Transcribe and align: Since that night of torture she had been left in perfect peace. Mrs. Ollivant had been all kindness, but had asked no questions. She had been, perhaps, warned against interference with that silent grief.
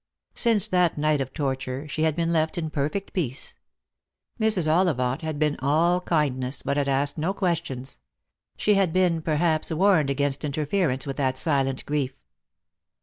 Since 0.33 0.67
that 0.69 0.97
night 0.97 1.21
of 1.21 1.31
torture 1.31 1.87
she 1.87 2.01
had 2.01 2.15
been 2.15 2.33
left 2.33 2.57
in 2.57 2.71
perfect 2.71 3.13
peace. 3.13 3.57
Mrs. 4.39 4.67
Ollivant 4.67 5.21
had 5.21 5.37
been 5.37 5.55
all 5.59 6.01
kindness, 6.01 6.63
but 6.63 6.75
had 6.75 6.87
asked 6.89 7.19
no 7.19 7.35
questions. 7.35 7.99
She 8.57 8.73
had 8.73 8.93
been, 8.93 9.21
perhaps, 9.21 9.69
warned 9.71 10.09
against 10.09 10.43
interference 10.43 11.05
with 11.05 11.17
that 11.17 11.37
silent 11.37 11.85
grief. 11.85 12.25